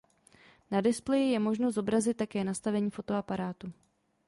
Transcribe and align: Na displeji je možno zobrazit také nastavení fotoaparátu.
Na 0.71 0.81
displeji 0.81 1.27
je 1.31 1.39
možno 1.39 1.71
zobrazit 1.71 2.17
také 2.17 2.43
nastavení 2.43 2.89
fotoaparátu. 2.89 3.71